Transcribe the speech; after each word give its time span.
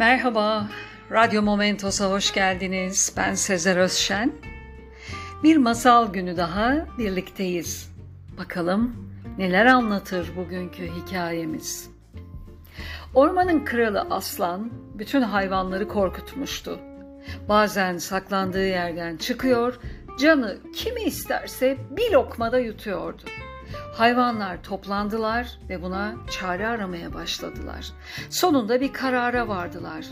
Merhaba, 0.00 0.66
Radyo 1.12 1.42
Momentos'a 1.42 2.10
hoş 2.10 2.34
geldiniz. 2.34 3.14
Ben 3.16 3.34
Sezer 3.34 3.76
Özşen. 3.76 4.32
Bir 5.42 5.56
masal 5.56 6.12
günü 6.12 6.36
daha 6.36 6.86
birlikteyiz. 6.98 7.92
Bakalım 8.38 9.10
neler 9.38 9.66
anlatır 9.66 10.36
bugünkü 10.36 10.88
hikayemiz. 10.88 11.90
Ormanın 13.14 13.64
kralı 13.64 14.00
aslan 14.00 14.70
bütün 14.94 15.22
hayvanları 15.22 15.88
korkutmuştu. 15.88 16.80
Bazen 17.48 17.98
saklandığı 17.98 18.66
yerden 18.66 19.16
çıkıyor, 19.16 19.80
canı 20.20 20.58
kimi 20.74 21.02
isterse 21.02 21.78
bir 21.90 22.10
lokmada 22.12 22.58
yutuyordu. 22.58 23.22
Hayvanlar 23.94 24.62
toplandılar 24.62 25.58
ve 25.68 25.82
buna 25.82 26.14
çare 26.30 26.66
aramaya 26.66 27.14
başladılar. 27.14 27.92
Sonunda 28.30 28.80
bir 28.80 28.92
karara 28.92 29.48
vardılar. 29.48 30.06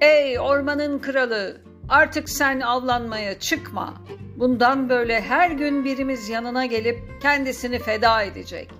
Ey 0.00 0.40
ormanın 0.40 0.98
kralı, 0.98 1.60
artık 1.88 2.28
sen 2.28 2.60
avlanmaya 2.60 3.38
çıkma. 3.38 3.94
Bundan 4.36 4.88
böyle 4.88 5.20
her 5.20 5.50
gün 5.50 5.84
birimiz 5.84 6.28
yanına 6.28 6.66
gelip 6.66 7.22
kendisini 7.22 7.78
feda 7.78 8.22
edecek. 8.22 8.70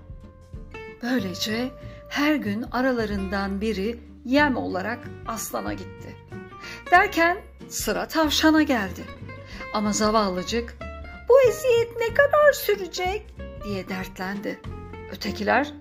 Böylece 1.02 1.70
her 2.08 2.34
gün 2.34 2.64
aralarından 2.72 3.60
biri 3.60 3.98
yem 4.24 4.56
olarak 4.56 4.98
aslana 5.26 5.72
gitti. 5.72 6.16
Derken 6.90 7.38
sıra 7.68 8.08
tavşana 8.08 8.62
geldi. 8.62 9.04
Ama 9.74 9.92
zavallıcık 9.92 10.76
bu 11.28 11.40
eziyet 11.48 11.96
ne 12.00 12.14
kadar 12.14 12.52
sürecek 12.52 13.26
diye 13.66 13.88
dertlendi. 13.88 14.60
Ötekiler 15.12 15.72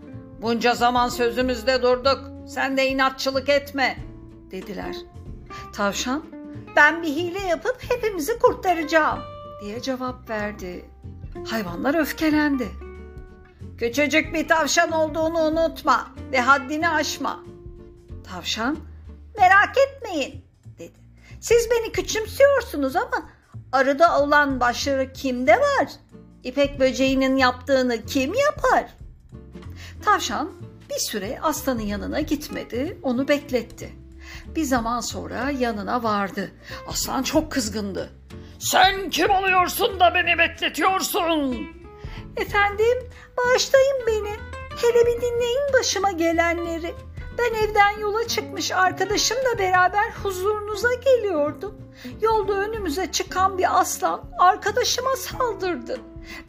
bunca 0.42 0.76
zaman 0.76 1.10
sözümüzde 1.10 1.82
durduk 1.82 2.20
sen 2.48 2.78
de 2.78 2.88
inatçılık 2.88 3.50
etme 3.50 3.98
dediler. 4.52 4.96
Tavşan 5.74 6.24
ben 6.76 7.04
bir 7.04 7.08
hile 7.08 7.40
yapıp 7.40 7.78
hepimizi 7.90 8.40
kurtaracağım 8.40 9.20
diye 9.62 9.82
cevap 9.82 10.30
verdi. 10.30 10.86
Hayvanlar 11.50 11.96
öfkelendi. 11.96 12.68
Küçücük 13.78 14.34
bir 14.34 14.48
tavşan 14.48 14.92
olduğunu 14.92 15.40
unutma 15.40 16.08
ve 16.32 16.42
haddini 16.42 16.90
aşma. 16.90 17.44
Tavşan 18.24 18.78
merak 19.38 19.76
etmeyin 19.78 20.46
dedi. 20.80 20.94
Siz 21.42 21.70
beni 21.72 21.92
küçümsüyorsunuz 21.92 22.96
ama 22.96 23.30
arıda 23.72 24.22
olan 24.22 24.60
başarı 24.60 25.14
kimde 25.14 25.54
var? 25.54 25.88
İpek 26.46 26.80
böceğinin 26.80 27.38
yaptığını 27.38 28.06
kim 28.06 28.34
yapar? 28.34 28.86
Tavşan 30.06 30.52
bir 30.90 31.00
süre 31.00 31.40
aslanın 31.42 31.82
yanına 31.82 32.20
gitmedi, 32.20 32.98
onu 33.04 33.28
bekletti. 33.28 33.94
Bir 34.56 34.64
zaman 34.64 35.02
sonra 35.02 35.50
yanına 35.50 36.04
vardı. 36.04 36.52
Aslan 36.88 37.24
çok 37.24 37.52
kızgındı. 37.52 38.10
Sen 38.60 39.10
kim 39.10 39.30
oluyorsun 39.30 40.00
da 40.00 40.14
beni 40.14 40.38
bekletiyorsun? 40.38 41.68
Efendim, 42.38 43.10
bağışlayın 43.38 44.08
beni. 44.08 44.36
Hele 44.82 45.06
bir 45.06 45.22
dinleyin 45.22 45.74
başıma 45.80 46.12
gelenleri. 46.12 46.94
Ben 47.38 47.54
evden 47.54 48.00
yola 48.00 48.28
çıkmış 48.28 48.72
arkadaşımla 48.72 49.60
beraber 49.60 50.12
huzurunuza 50.24 50.94
geliyordum. 50.94 51.76
Yolda 52.22 52.54
önümüze 52.54 53.12
çıkan 53.12 53.58
bir 53.58 53.80
aslan 53.80 54.22
arkadaşıma 54.40 55.16
saldırdı. 55.16 56.00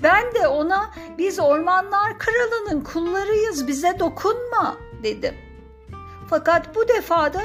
Ben 0.03 0.35
de 0.35 0.49
ona 0.49 0.91
biz 1.19 1.39
ormanlar 1.41 2.19
kralının 2.19 2.81
kullarıyız 2.81 3.67
bize 3.67 3.99
dokunma 3.99 4.77
dedim. 5.03 5.35
Fakat 6.31 6.75
bu 6.75 6.89
defada 6.89 7.43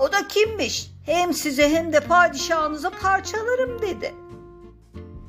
o 0.00 0.12
da 0.12 0.28
kimmiş 0.28 0.90
hem 1.06 1.34
size 1.34 1.70
hem 1.70 1.92
de 1.92 2.00
padişahınıza 2.00 2.90
parçalarım 2.90 3.82
dedi. 3.82 4.14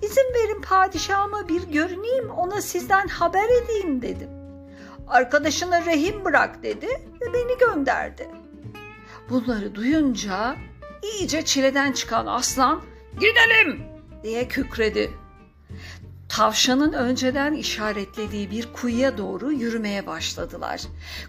İzin 0.01 0.33
verin 0.33 0.61
padişahıma 0.61 1.47
bir 1.47 1.63
görüneyim 1.63 2.29
ona 2.29 2.61
sizden 2.61 3.07
haber 3.07 3.49
edeyim 3.49 4.01
dedim. 4.01 4.36
Arkadaşına 5.07 5.85
rehin 5.85 6.25
bırak 6.25 6.63
dedi 6.63 6.87
ve 7.21 7.33
beni 7.33 7.57
gönderdi. 7.57 8.27
Bunları 9.29 9.75
duyunca 9.75 10.55
iyice 11.03 11.45
çileden 11.45 11.91
çıkan 11.91 12.25
aslan 12.25 12.81
gidelim 13.19 13.83
diye 14.23 14.47
kükredi. 14.47 15.11
Tavşanın 16.29 16.93
önceden 16.93 17.53
işaretlediği 17.53 18.51
bir 18.51 18.73
kuyuya 18.73 19.17
doğru 19.17 19.51
yürümeye 19.51 20.07
başladılar. 20.07 20.81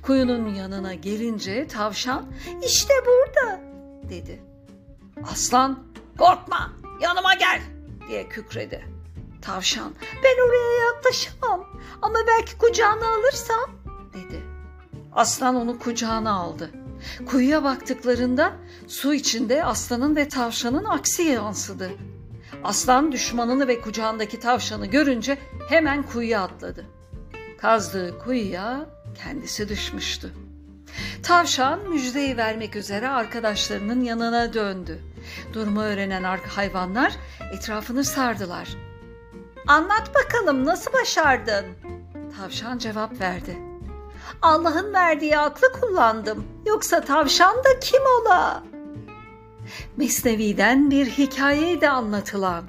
Kuyunun 0.02 0.54
yanına 0.54 0.94
gelince 0.94 1.66
tavşan 1.66 2.26
işte 2.64 2.94
burada 3.06 3.60
dedi. 4.10 4.40
Aslan 5.32 5.84
korkma 6.18 6.72
yanıma 7.02 7.34
gel 7.34 7.60
diye 8.08 8.28
kükredi. 8.28 8.97
Tavşan 9.42 9.92
ben 10.24 10.48
oraya 10.48 10.86
yaklaşamam 10.86 11.66
ama 12.02 12.18
belki 12.26 12.58
kucağına 12.58 13.08
alırsam 13.08 13.70
dedi. 14.14 14.42
Aslan 15.12 15.54
onu 15.54 15.78
kucağına 15.78 16.32
aldı. 16.32 16.70
Kuyuya 17.26 17.64
baktıklarında 17.64 18.52
su 18.86 19.14
içinde 19.14 19.64
aslanın 19.64 20.16
ve 20.16 20.28
tavşanın 20.28 20.84
aksi 20.84 21.22
yansıdı. 21.22 21.90
Aslan 22.64 23.12
düşmanını 23.12 23.68
ve 23.68 23.80
kucağındaki 23.80 24.40
tavşanı 24.40 24.86
görünce 24.86 25.38
hemen 25.68 26.02
kuyuya 26.02 26.42
atladı. 26.42 26.86
Kazdığı 27.60 28.18
kuyuya 28.18 28.86
kendisi 29.22 29.68
düşmüştü. 29.68 30.32
Tavşan 31.22 31.88
müjdeyi 31.88 32.36
vermek 32.36 32.76
üzere 32.76 33.08
arkadaşlarının 33.08 34.00
yanına 34.00 34.54
döndü. 34.54 35.00
Durumu 35.52 35.82
öğrenen 35.82 36.38
hayvanlar 36.48 37.12
etrafını 37.52 38.04
sardılar. 38.04 38.87
Anlat 39.68 40.14
bakalım 40.14 40.64
nasıl 40.64 40.92
başardın? 40.92 41.64
Tavşan 42.36 42.78
cevap 42.78 43.20
verdi. 43.20 43.58
Allah'ın 44.42 44.92
verdiği 44.92 45.38
aklı 45.38 45.72
kullandım. 45.80 46.44
Yoksa 46.66 47.00
tavşan 47.00 47.56
da 47.56 47.80
kim 47.80 48.02
ola? 48.20 48.62
Mesnevi'den 49.96 50.90
bir 50.90 51.06
hikayeydi 51.06 51.88
anlatılan. 51.88 52.64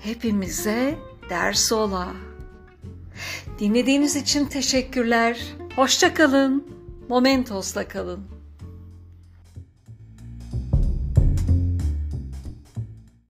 Hepimize 0.00 0.98
ders 1.30 1.72
ola. 1.72 2.08
Dinlediğiniz 3.58 4.16
için 4.16 4.46
teşekkürler. 4.46 5.40
Hoşça 5.76 6.14
kalın. 6.14 6.68
Momentos'la 7.08 7.88
kalın. 7.88 8.39